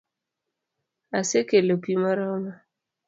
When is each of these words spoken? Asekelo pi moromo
Asekelo 1.19 1.73
pi 1.83 1.93
moromo 2.01 2.51